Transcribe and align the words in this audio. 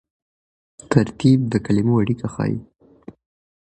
ترکیب 0.91 1.39
د 1.51 1.53
کلیمو 1.65 1.93
اړیکه 2.03 2.27
ښيي. 2.33 2.57